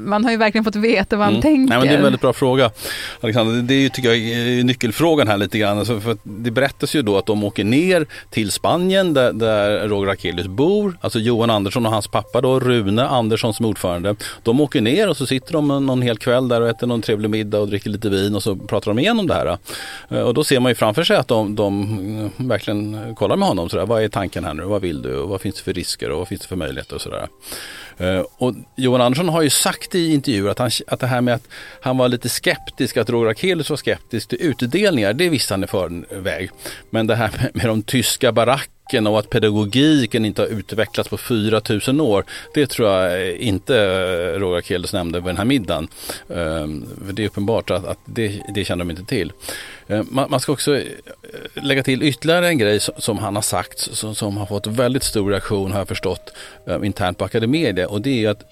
man 0.06 0.24
har 0.24 0.32
ju 0.32 0.38
verkligen 0.38 0.66
fått 0.66 0.76
veta 0.76 1.18
vad 1.18 1.26
han 1.26 1.34
mm. 1.34 1.42
tänker. 1.42 1.70
Nej, 1.70 1.78
men 1.78 1.88
det 1.88 1.94
är 1.94 1.98
en 1.98 2.04
väldigt 2.04 2.22
bra 2.22 2.34
fråga, 2.34 2.72
Alexander. 3.22 3.62
Det 3.62 3.74
är 3.74 3.80
ju, 3.80 3.90
tycker 3.90 4.10
jag, 4.10 4.18
är 4.18 4.64
nyckelfrågan 4.64 5.28
här 5.28 5.38
lite 5.38 5.58
grann. 5.58 5.80
Alltså 5.80 6.00
för 6.00 6.18
det 6.24 6.52
berättas 6.52 6.96
ju 6.96 7.02
då 7.02 7.18
att 7.18 7.26
de 7.26 7.44
åker 7.44 7.64
ner 7.64 8.06
till 8.30 8.52
Spanien 8.52 9.14
där, 9.14 9.34
där 9.34 9.88
Roger 9.88 10.12
Akelius 10.12 10.48
bor. 10.48 10.98
Alltså 11.02 11.20
Johan 11.20 11.50
Andersson 11.50 11.86
och 11.86 11.92
hans 11.92 12.08
pappa 12.08 12.42
då, 12.42 12.60
Rune 12.60 13.08
Andersson 13.08 13.54
som 13.54 13.66
ordförande. 13.66 14.16
De 14.44 14.62
åker 14.62 14.82
ner 14.82 15.10
och 15.10 15.18
så 15.18 15.26
sitter 15.26 15.54
de 15.54 15.68
någon 15.68 16.02
hel 16.02 16.18
kväll 16.18 16.48
där 16.48 16.62
och 16.62 16.70
äter 16.70 16.88
någon 16.88 17.02
trevlig 17.02 17.30
middag 17.30 17.60
och 17.60 17.68
dricker 17.68 17.90
lite 17.90 18.10
vin 18.10 18.36
och 18.36 18.44
så 18.44 18.56
pratar 18.56 18.92
de 18.92 19.00
igenom 19.00 19.28
det 19.28 19.34
här. 19.34 19.58
Eh, 20.10 20.22
och 20.22 20.34
då 20.34 20.44
ser 20.44 20.60
man 20.60 20.72
ju 20.72 20.76
framför 20.76 21.04
sig 21.04 21.18
att 21.18 21.28
de, 21.28 21.56
de 21.56 22.32
verkligen 22.38 23.16
kollar 23.16 23.36
med 23.36 23.48
honom. 23.48 23.70
Sådär. 23.70 23.86
Vad 23.86 24.04
är 24.04 24.10
tanken? 24.10 24.31
Tanken 24.32 24.44
här 24.44 24.54
nu? 24.54 24.64
Vad 24.64 24.82
vill 24.82 25.02
du? 25.02 25.16
Och 25.16 25.30
vad 25.30 25.42
finns 25.42 25.56
det 25.56 25.62
för 25.62 25.74
risker 25.74 26.12
och 26.12 26.18
vad 26.18 26.28
finns 26.28 26.42
det 26.42 26.48
för 26.48 26.56
möjligheter 26.56 26.96
och 26.96 27.02
sådär. 27.02 27.28
Eh, 27.98 28.24
och 28.38 28.56
Johan 28.78 29.02
Andersson 29.02 29.30
har 29.30 29.42
ju 29.42 29.50
sagt 29.50 29.96
i 29.96 30.14
intervjuer 30.14 30.52
att, 30.52 30.60
han, 30.60 30.72
att 30.88 31.00
det 31.00 31.08
här 31.08 31.22
med 31.22 31.34
att 31.34 31.48
han 31.82 31.98
var 31.98 32.10
lite 32.10 32.30
skeptisk, 32.30 32.98
att 32.98 33.10
Roger 33.10 33.32
Akelius 33.32 33.70
var 33.70 33.78
skeptisk 33.78 34.30
till 34.30 34.42
utdelningar, 34.42 35.14
det 35.14 35.30
visste 35.30 35.54
han 35.54 35.64
i 35.64 35.68
förväg. 35.68 36.50
Men 36.90 37.08
det 37.08 37.16
här 37.16 37.32
med, 37.42 37.56
med 37.56 37.66
de 37.66 37.84
tyska 37.84 38.32
barackerna 38.32 38.81
och 39.00 39.20
att 39.20 39.30
pedagogiken 39.30 40.26
inte 40.26 40.42
har 40.42 40.48
utvecklats 40.48 41.10
på 41.10 41.18
4000 41.18 42.02
år. 42.02 42.26
Det 42.54 42.68
tror 42.68 42.90
jag 42.90 43.36
inte 43.36 43.74
Roger 44.40 44.58
Akelius 44.58 44.94
nämnde 44.94 45.20
vid 45.20 45.26
den 45.26 45.38
här 45.38 45.46
middagen. 45.46 45.88
Ehm, 46.30 46.86
det 47.14 47.24
är 47.24 47.28
uppenbart 47.28 47.72
att, 47.72 48.00
det, 48.06 48.42
det 48.56 48.66
känner 48.66 48.86
de 48.86 48.92
inte 48.92 49.04
till. 49.04 49.32
Ehm, 49.88 50.08
man, 50.12 50.40
ska 50.40 50.52
också 50.52 50.78
eh, 50.78 50.84
lägga 51.54 51.84
till 51.84 52.04
ytterligare 52.04 52.48
en 52.48 52.58
grej 52.58 52.80
som, 52.80 53.18
han 53.18 53.36
har 53.36 53.42
sagt 53.42 53.80
som, 53.80 54.16
som 54.16 54.38
har 54.38 54.46
fått 54.46 54.68
väldigt 54.68 55.04
stor 55.04 55.32
reaktion 55.32 55.72
har 55.72 55.80
jag 55.80 55.88
förstått 55.88 56.34
ehm, 56.68 56.84
internt 56.84 57.18
på 57.18 57.26
Academedia 57.26 57.88
och 57.88 58.02
det 58.02 58.26
är 58.26 58.30
att 58.30 58.44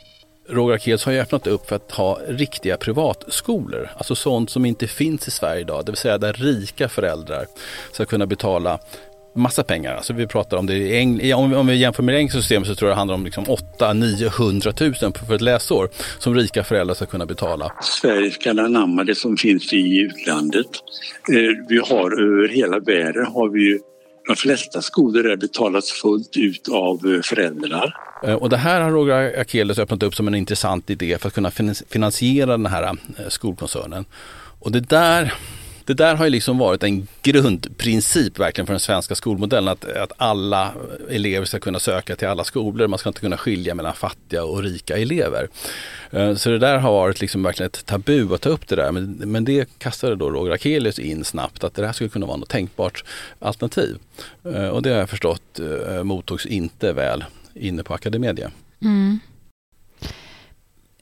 Roger 0.50 0.76
Akelius 0.76 1.06
har 1.06 1.12
ju 1.12 1.20
öppnat 1.20 1.48
upp 1.48 1.70
för 1.70 1.76
att 1.76 1.92
ha 1.92 2.20
riktiga 2.28 2.78
privatskolor. 2.78 3.90
Alltså 3.98 4.16
sånt 4.16 4.50
som 4.50 4.66
inte 4.66 4.88
finns 4.88 5.28
i 5.28 5.32
Sverige 5.32 5.62
idag. 5.62 5.86
Det 5.86 5.92
vill 5.92 5.98
säga 5.98 6.18
där 6.18 6.34
rika 6.34 6.90
föräldrar 6.90 7.46
ska 7.92 8.06
kunna 8.06 8.26
betala 8.26 8.80
massa 9.36 9.64
pengar. 9.64 9.96
Alltså 9.96 10.14
vi 10.14 10.28
pratar 10.28 10.58
om 10.58 10.66
det 10.66 11.34
om 11.34 11.68
vi 11.68 11.76
jämför 11.76 12.04
med 12.04 12.16
det 12.16 12.20
engelska 12.20 12.40
systemet 12.40 12.68
så 12.68 12.76
tror 12.76 12.90
jag 12.90 12.96
det 12.96 13.00
handlar 13.00 13.16
om 13.16 13.26
liksom 13.26 13.46
800-900 13.46 15.04
000 15.04 15.14
för 15.28 15.36
ett 15.36 15.42
läsår 15.42 15.90
som 16.20 16.36
rika 16.36 16.64
föräldrar 16.64 16.96
ska 16.96 17.06
kunna 17.06 17.26
betala. 17.26 17.72
Sverige 17.82 18.32
ska 18.32 18.50
anamma 18.50 19.04
det 19.04 19.16
som 19.16 19.38
finns 19.38 19.74
i 19.74 19.98
utlandet. 19.98 20.68
Eh, 21.32 21.66
vi 21.70 21.78
har 21.78 22.22
över 22.22 22.48
hela 22.48 22.80
världen 22.80 23.26
har 23.26 23.50
vi 23.50 23.62
ju 23.62 23.80
de 24.28 24.36
flesta 24.36 24.82
skolor 24.82 25.24
där 25.24 25.36
betalas 25.36 25.92
fullt 25.92 26.38
ut 26.38 26.70
av 26.70 27.14
eh, 27.14 27.22
föräldrar. 27.22 27.94
Eh, 28.24 28.34
och 28.34 28.50
det 28.50 28.58
här 28.58 28.82
har 28.82 28.92
Roger 28.92 29.40
Akelius 29.42 29.80
öppnat 29.80 30.04
upp 30.04 30.16
som 30.16 30.28
en 30.28 30.36
intressant 30.36 30.90
idé 30.90 31.18
för 31.18 31.28
att 31.28 31.34
kunna 31.34 31.52
finansiera 31.90 32.52
den 32.52 32.66
här 32.66 32.98
skolkoncernen. 33.28 34.06
Och 34.60 34.72
det 34.72 34.80
där 34.80 35.34
det 35.90 35.96
där 35.96 36.16
har 36.16 36.26
ju 36.26 36.32
liksom 36.32 36.58
varit 36.58 36.84
en 36.84 37.08
grundprincip 37.22 38.40
verkligen 38.40 38.66
för 38.66 38.74
den 38.74 38.80
svenska 38.80 39.16
skolmodellen. 39.16 39.68
Att, 39.68 39.86
att 39.86 40.12
alla 40.18 40.74
elever 41.10 41.46
ska 41.46 41.60
kunna 41.60 41.80
söka 41.80 42.16
till 42.16 42.28
alla 42.28 42.44
skolor. 42.44 42.88
Man 42.88 43.00
ska 43.00 43.10
inte 43.10 43.22
kunna 43.22 43.38
skilja 43.38 43.76
mellan 43.76 43.94
fattiga 43.94 44.44
och 44.44 44.64
rika 44.64 44.98
elever. 44.98 45.50
Eh, 46.12 46.36
så 46.36 46.50
det 46.50 46.60
där 46.60 46.78
har 46.78 46.92
varit 46.92 47.22
liksom 47.22 47.44
verkligen 47.44 47.68
ett 47.68 47.86
tabu 47.86 48.34
att 48.34 48.42
ta 48.42 48.50
upp 48.50 48.68
det 48.68 48.76
där. 48.76 48.92
Men, 48.92 49.12
men 49.12 49.46
det 49.46 49.70
kastade 49.78 50.16
då 50.16 50.30
Roger 50.30 50.52
Akelius 50.52 51.00
in 51.00 51.24
snabbt 51.24 51.64
att 51.64 51.74
det 51.74 51.86
här 51.86 51.94
skulle 51.94 52.10
kunna 52.10 52.26
vara 52.26 52.38
något 52.38 52.50
tänkbart 52.50 53.04
alternativ. 53.40 53.98
Eh, 54.46 54.68
och 54.68 54.82
det 54.82 54.90
har 54.90 54.98
jag 54.98 55.10
förstått 55.10 55.60
eh, 55.60 56.04
mottogs 56.04 56.46
inte 56.46 56.94
väl 56.94 57.26
inne 57.54 57.84
på 57.84 57.94
Academedia. 57.94 58.52
Mm. 58.82 59.20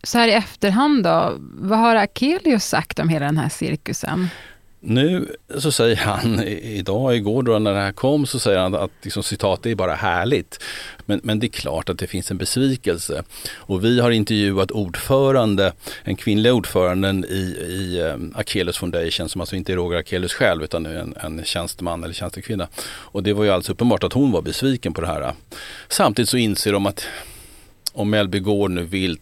Så 0.04 0.18
här 0.18 0.28
i 0.28 0.34
efterhand 0.34 1.04
då, 1.04 1.38
vad 1.40 1.80
har 1.80 1.96
Akelius 1.96 2.66
sagt 2.66 3.00
om 3.00 3.10
hela 3.10 3.26
den 3.26 3.38
här 3.38 3.50
cirkusen? 3.50 4.28
Nu 4.80 5.36
så 5.58 5.72
säger 5.72 5.96
han, 5.96 6.44
idag, 6.44 7.16
igår 7.16 7.44
då 7.44 7.60
när 7.60 7.74
det 7.74 7.80
här 7.80 7.92
kom, 7.92 8.26
så 8.26 8.40
säger 8.40 8.60
han 8.60 8.76
att 8.76 8.92
liksom, 9.02 9.24
citat, 9.24 9.64
det 9.64 9.72
är 9.72 9.76
bara 9.76 9.96
härligt. 9.96 10.64
Men, 11.06 11.22
men 11.24 11.40
det 11.40 11.48
är 11.48 11.50
klart 11.50 11.90
att 11.90 12.00
det 12.00 12.08
finns 12.08 12.32
en 12.32 12.38
besvikelse. 12.38 13.24
Och 13.56 13.86
vi 13.86 14.00
har 14.00 14.12
intervjuat 14.12 14.72
ordförande, 14.72 15.74
en 16.04 16.16
kvinnlig 16.16 16.54
ordföranden 16.54 17.26
i, 17.26 17.58
i 17.70 18.02
ehm, 18.02 18.34
Akelius 18.36 18.78
Foundation, 18.78 19.30
som 19.30 19.42
alltså 19.42 19.56
inte 19.56 19.72
är 19.72 19.76
Roger 19.76 20.00
Akelius 20.00 20.34
själv, 20.34 20.64
utan 20.64 20.86
en, 20.86 21.16
en 21.24 21.44
tjänsteman 21.46 22.04
eller 22.04 22.14
tjänstekvinna. 22.14 22.68
Och 22.88 23.24
det 23.24 23.34
var 23.34 23.44
ju 23.44 23.50
alldeles 23.50 23.70
uppenbart 23.70 24.04
att 24.04 24.14
hon 24.14 24.32
var 24.32 24.42
besviken 24.42 24.94
på 24.94 25.02
det 25.02 25.08
här. 25.08 25.34
Samtidigt 25.88 26.30
så 26.30 26.38
inser 26.38 26.74
de 26.74 26.86
att 26.86 27.08
om 27.94 28.10
Mellby 28.10 28.40
Gård 28.40 28.72
nu 28.72 28.84
vill 28.84 29.20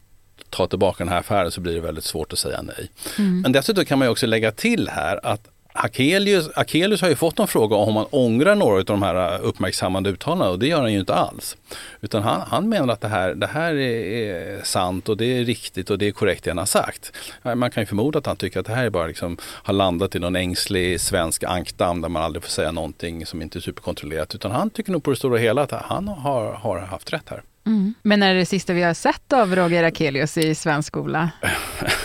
ta 0.55 0.67
tillbaka 0.67 1.03
den 1.03 1.13
här 1.13 1.19
affären 1.19 1.51
så 1.51 1.61
blir 1.61 1.73
det 1.73 1.81
väldigt 1.81 2.03
svårt 2.03 2.33
att 2.33 2.39
säga 2.39 2.61
nej. 2.61 2.89
Mm. 3.17 3.41
Men 3.41 3.51
dessutom 3.51 3.85
kan 3.85 3.99
man 3.99 4.05
ju 4.05 4.11
också 4.11 4.27
lägga 4.27 4.51
till 4.51 4.89
här 4.89 5.19
att 5.23 5.47
Akelius, 5.77 6.49
Akelius 6.55 7.01
har 7.01 7.09
ju 7.09 7.15
fått 7.15 7.39
en 7.39 7.47
fråga 7.47 7.75
om 7.75 7.93
man 7.93 8.05
ångrar 8.09 8.55
några 8.55 8.77
av 8.77 8.85
de 8.85 9.01
här 9.01 9.41
uppmärksammande 9.41 10.09
uttalandena 10.09 10.51
och 10.51 10.59
det 10.59 10.67
gör 10.67 10.81
han 10.81 10.93
ju 10.93 10.99
inte 10.99 11.13
alls. 11.13 11.57
Utan 12.01 12.23
han, 12.23 12.41
han 12.41 12.69
menar 12.69 12.93
att 12.93 13.01
det 13.01 13.07
här, 13.07 13.35
det 13.35 13.47
här 13.47 13.73
är, 13.75 14.63
sant 14.63 15.09
och 15.09 15.17
det 15.17 15.25
är 15.25 15.45
riktigt 15.45 15.89
och 15.89 15.97
det 15.97 16.07
är 16.07 16.11
korrekt 16.11 16.43
det 16.43 16.49
han 16.49 16.57
har 16.57 16.65
sagt. 16.65 17.11
Man 17.43 17.71
kan 17.71 17.81
ju 17.83 17.87
förmoda 17.87 18.19
att 18.19 18.25
han 18.25 18.35
tycker 18.35 18.59
att 18.59 18.65
det 18.65 18.73
här 18.73 18.85
är 18.85 18.89
bara 18.89 19.07
liksom, 19.07 19.37
har 19.43 19.73
landat 19.73 20.15
i 20.15 20.19
någon 20.19 20.35
ängslig 20.35 21.01
svensk 21.01 21.43
ankdamm 21.43 22.01
där 22.01 22.09
man 22.09 22.23
aldrig 22.23 22.43
får 22.43 22.49
säga 22.49 22.71
någonting 22.71 23.25
som 23.25 23.41
inte 23.41 23.59
är 23.59 23.61
superkontrollerat. 23.61 24.35
Utan 24.35 24.51
han 24.51 24.69
tycker 24.69 24.91
nog 24.91 25.03
på 25.03 25.09
det 25.09 25.17
stora 25.17 25.37
hela 25.37 25.61
att 25.61 25.71
han 25.71 26.07
har, 26.07 26.53
har 26.53 26.79
haft 26.79 27.13
rätt 27.13 27.29
här. 27.29 27.41
Mm. 27.65 27.93
Men 28.01 28.23
är 28.23 28.33
det 28.33 28.39
det 28.39 28.45
sista 28.45 28.73
vi 28.73 28.81
har 28.81 28.93
sett 28.93 29.33
av 29.33 29.55
Roger 29.55 29.83
Akelius 29.83 30.37
i 30.37 30.55
svensk 30.55 30.87
skola? 30.87 31.29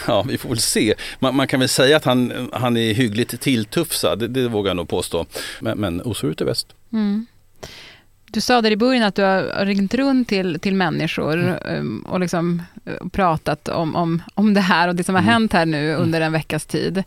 Ja, 0.06 0.22
vi 0.22 0.38
får 0.38 0.48
väl 0.48 0.58
se. 0.58 0.94
Man, 1.18 1.36
man, 1.36 1.46
kan 1.46 1.60
väl 1.60 1.68
säga 1.68 1.96
att 1.96 2.04
han, 2.04 2.48
han 2.52 2.76
är 2.76 2.94
hyggligt 2.94 3.40
tilltufsad, 3.40 4.18
det, 4.18 4.28
det 4.28 4.48
vågar 4.48 4.70
jag 4.70 4.76
nog 4.76 4.88
påstå. 4.88 5.26
Men, 5.60 5.78
men 5.78 6.02
osorut 6.02 6.40
är 6.40 6.44
bäst. 6.44 6.66
Mm. 6.92 7.26
Du 8.26 8.40
sa 8.40 8.62
där 8.62 8.70
i 8.70 8.76
början 8.76 9.02
att 9.02 9.14
du 9.14 9.22
har 9.22 9.66
ringt 9.66 9.94
runt 9.94 10.28
till, 10.28 10.60
till 10.60 10.74
människor 10.74 11.38
mm. 11.38 11.78
Um, 11.80 12.02
och 12.02 12.20
liksom 12.20 12.62
uh, 12.88 13.08
pratat 13.08 13.68
om, 13.68 13.96
om, 13.96 14.22
om 14.34 14.54
det 14.54 14.60
här 14.60 14.88
och 14.88 14.94
det 14.96 15.04
som 15.04 15.14
har 15.14 15.22
mm. 15.22 15.32
hänt 15.32 15.52
här 15.52 15.66
nu 15.66 15.94
under 15.94 16.20
en 16.20 16.32
veckas 16.32 16.66
tid. 16.66 17.04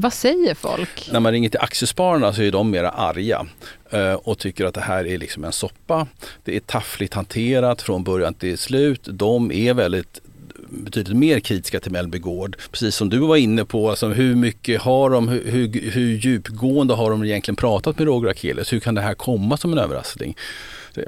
Vad 0.00 0.12
säger 0.12 0.54
folk? 0.54 1.08
När 1.12 1.20
man 1.20 1.32
ringer 1.32 1.48
till 1.48 1.60
Aktiespararna 1.60 2.32
så 2.32 2.42
är 2.42 2.52
de 2.52 2.70
mera 2.70 2.90
arga 2.90 3.46
eh, 3.90 4.12
och 4.12 4.38
tycker 4.38 4.64
att 4.64 4.74
det 4.74 4.80
här 4.80 5.06
är 5.06 5.18
liksom 5.18 5.44
en 5.44 5.52
soppa. 5.52 6.06
Det 6.44 6.56
är 6.56 6.60
taffligt 6.60 7.14
hanterat 7.14 7.82
från 7.82 8.04
början 8.04 8.34
till 8.34 8.58
slut. 8.58 9.00
De 9.10 9.52
är 9.52 9.74
väldigt 9.74 10.20
betydligt 10.68 11.16
mer 11.16 11.40
kritiska 11.40 11.80
till 11.80 11.92
Mellby 11.92 12.18
Gård. 12.18 12.56
Precis 12.70 12.94
som 12.94 13.08
du 13.08 13.18
var 13.18 13.36
inne 13.36 13.64
på, 13.64 13.90
alltså 13.90 14.08
hur 14.08 14.34
mycket 14.34 14.80
har 14.80 15.10
de, 15.10 15.28
hur, 15.28 15.44
hur, 15.50 15.90
hur 15.90 16.16
djupgående 16.16 16.94
har 16.94 17.10
de 17.10 17.24
egentligen 17.24 17.56
pratat 17.56 17.98
med 17.98 18.06
Roger 18.06 18.30
Akelius? 18.30 18.72
Hur 18.72 18.80
kan 18.80 18.94
det 18.94 19.00
här 19.00 19.14
komma 19.14 19.56
som 19.56 19.72
en 19.72 19.78
överraskning? 19.78 20.36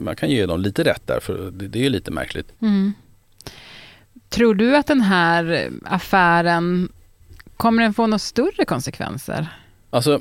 Man 0.01 0.17
kan 0.17 0.31
ge 0.31 0.47
dem 0.47 0.61
lite 0.61 0.85
rätt 0.85 1.07
där, 1.07 1.21
för 1.21 1.51
det, 1.51 1.69
det 1.69 1.87
är 1.87 1.91
lite 1.91 2.11
märkligt. 2.11 2.47
Mm. 2.63 2.93
Tror 4.29 4.55
du 4.55 4.77
att 4.77 4.87
den 4.87 5.01
här 5.01 5.71
affären 5.85 6.89
Kommer 7.63 7.83
den 7.83 7.95
få 7.95 8.07
några 8.07 8.19
större 8.19 8.65
konsekvenser? 8.65 9.47
Alltså, 9.91 10.21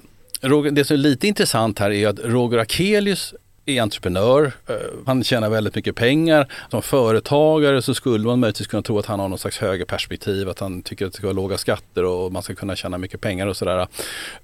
det 0.71 0.85
som 0.85 0.93
är 0.93 0.97
lite 0.97 1.27
intressant 1.27 1.79
här 1.79 1.91
är 1.91 2.07
att 2.07 2.19
Roger 2.19 2.57
Akelius 2.57 3.33
är 3.65 3.81
entreprenör, 3.81 4.51
eh, 4.67 4.75
han 5.05 5.23
tjänar 5.23 5.49
väldigt 5.49 5.75
mycket 5.75 5.95
pengar. 5.95 6.53
Som 6.71 6.81
företagare 6.81 7.81
så 7.81 7.93
skulle 7.93 8.25
man 8.25 8.39
möjligtvis 8.39 8.67
kunna 8.67 8.83
tro 8.83 8.99
att 8.99 9.05
han 9.05 9.19
har 9.19 9.27
någon 9.27 9.37
slags 9.37 9.57
högerperspektiv, 9.57 10.49
att 10.49 10.59
han 10.59 10.81
tycker 10.81 11.05
att 11.05 11.11
det 11.11 11.17
ska 11.17 11.27
vara 11.27 11.35
låga 11.35 11.57
skatter 11.57 12.03
och 12.03 12.31
man 12.31 12.43
ska 12.43 12.55
kunna 12.55 12.75
tjäna 12.75 12.97
mycket 12.97 13.21
pengar 13.21 13.47
och 13.47 13.57
sådär. 13.57 13.87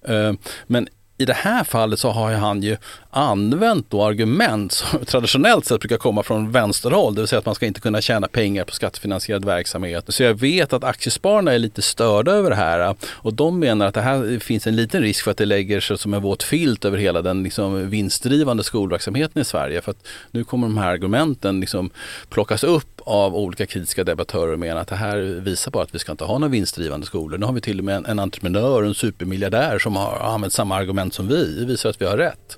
Eh, 0.01 0.33
men 0.67 0.87
i 1.17 1.25
det 1.25 1.33
här 1.33 1.63
fallet 1.63 1.99
så 1.99 2.09
har 2.09 2.33
han 2.33 2.61
ju 2.61 2.77
använt 3.09 3.89
då 3.89 4.03
argument 4.03 4.71
som 4.71 4.99
traditionellt 5.05 5.65
sett 5.65 5.79
brukar 5.79 5.97
komma 5.97 6.23
från 6.23 6.51
vänsterhåll, 6.51 7.15
det 7.15 7.21
vill 7.21 7.27
säga 7.27 7.39
att 7.39 7.45
man 7.45 7.55
ska 7.55 7.65
inte 7.65 7.79
kunna 7.79 8.01
tjäna 8.01 8.27
pengar 8.27 8.63
på 8.63 8.73
skattefinansierad 8.73 9.45
verksamhet. 9.45 10.05
Så 10.07 10.23
jag 10.23 10.33
vet 10.33 10.73
att 10.73 10.83
aktiespararna 10.83 11.53
är 11.53 11.59
lite 11.59 11.81
störda 11.81 12.31
över 12.31 12.49
det 12.49 12.55
här 12.55 12.95
och 13.03 13.33
de 13.33 13.59
menar 13.59 13.85
att 13.85 13.93
det 13.93 14.01
här 14.01 14.39
finns 14.39 14.67
en 14.67 14.75
liten 14.75 15.01
risk 15.01 15.23
för 15.23 15.31
att 15.31 15.37
det 15.37 15.45
lägger 15.45 15.79
sig 15.79 15.97
som 15.97 16.13
en 16.13 16.21
våt 16.21 16.43
filt 16.43 16.85
över 16.85 16.97
hela 16.97 17.21
den 17.21 17.43
liksom 17.43 17.89
vinstdrivande 17.89 18.63
skolverksamheten 18.63 19.41
i 19.41 19.45
Sverige. 19.45 19.81
För 19.81 19.91
att 19.91 20.07
nu 20.31 20.43
kommer 20.43 20.67
de 20.67 20.77
här 20.77 20.91
argumenten 20.91 21.59
liksom 21.59 21.89
plockas 22.29 22.63
upp 22.63 23.01
av 23.07 23.35
olika 23.35 23.65
kritiska 23.65 24.03
debattörer 24.03 24.53
och 24.53 24.59
menar 24.59 24.81
att 24.81 24.87
det 24.87 24.95
här 24.95 25.17
visar 25.17 25.71
bara 25.71 25.83
att 25.83 25.95
vi 25.95 25.99
ska 25.99 26.11
inte 26.11 26.23
ha 26.23 26.37
några 26.37 26.51
vinstdrivande 26.51 27.05
skolor. 27.05 27.37
Nu 27.37 27.45
har 27.45 27.53
vi 27.53 27.61
till 27.61 27.79
och 27.79 27.85
med 27.85 27.95
en, 27.95 28.05
en 28.05 28.19
entreprenör, 28.19 28.83
en 28.83 28.93
supermiljardär 28.93 29.79
som 29.79 29.95
har 29.95 30.19
använt 30.19 30.53
samma 30.53 30.75
argument 30.75 31.06
som 31.11 31.27
vi. 31.27 31.59
Det 31.59 31.65
visar 31.65 31.89
att 31.89 32.01
vi 32.01 32.05
har 32.05 32.17
rätt. 32.17 32.57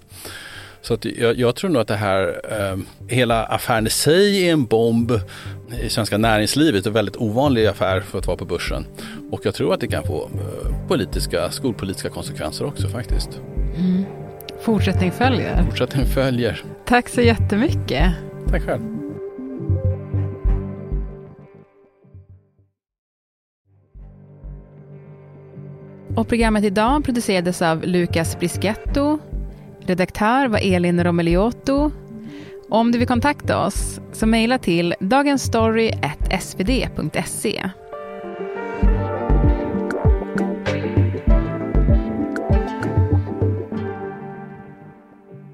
Så 0.81 0.93
att 0.93 1.05
jag, 1.05 1.39
jag, 1.39 1.55
tror 1.55 1.69
nog 1.69 1.81
att 1.81 1.87
det 1.87 1.95
här, 1.95 2.41
eh, 2.49 2.77
hela 3.07 3.45
affären 3.45 3.87
i 3.87 3.89
sig 3.89 4.47
är 4.47 4.53
en 4.53 4.65
bomb 4.65 5.11
i 5.81 5.89
svenska 5.89 6.17
näringslivet. 6.17 6.85
En 6.85 6.93
väldigt 6.93 7.15
ovanlig 7.17 7.65
affär 7.65 8.01
för 8.01 8.19
att 8.19 8.27
vara 8.27 8.37
på 8.37 8.45
börsen. 8.45 8.85
Och 9.31 9.41
jag 9.43 9.55
tror 9.55 9.73
att 9.73 9.79
det 9.79 9.87
kan 9.87 10.03
få 10.03 10.29
eh, 10.33 10.87
politiska, 10.87 11.51
skolpolitiska 11.51 12.09
konsekvenser 12.09 12.65
också 12.65 12.87
faktiskt. 12.87 13.29
Mm. 13.77 14.03
Fortsättning 14.61 15.11
följer. 15.11 15.63
Fortsättning 15.63 16.05
följer. 16.05 16.63
Tack 16.85 17.09
så 17.09 17.21
jättemycket. 17.21 18.13
Tack 18.47 18.63
själv. 18.63 18.98
Och 26.15 26.27
programmet 26.27 26.63
idag 26.63 27.03
producerades 27.03 27.61
av 27.61 27.83
Lukas 27.83 28.39
Brisketto. 28.39 29.19
Redaktör 29.79 30.47
var 30.47 30.59
Elin 30.59 31.03
Romeliotto. 31.03 31.91
Om 32.69 32.91
du 32.91 32.97
vill 32.97 33.07
kontakta 33.07 33.65
oss 33.65 33.99
så 34.11 34.25
mejla 34.25 34.57
till 34.57 34.95
dagensstory.svd.se. 34.99 37.69